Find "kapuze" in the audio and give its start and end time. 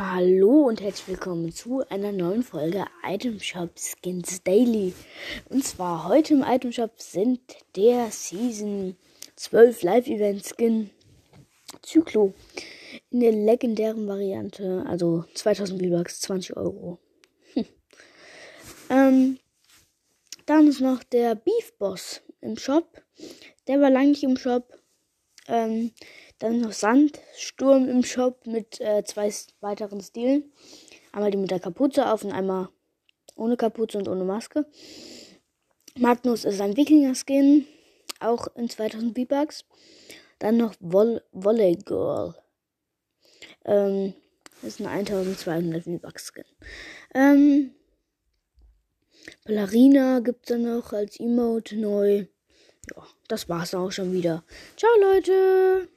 31.60-32.10, 33.56-33.98